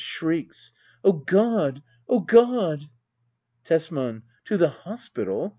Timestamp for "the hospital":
4.57-5.49